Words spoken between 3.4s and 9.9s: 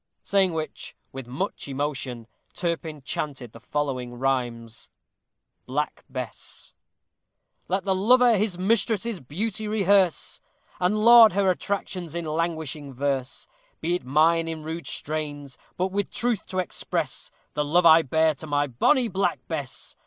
the following rhymes: BLACK BESS Let the lover his mistress's beauty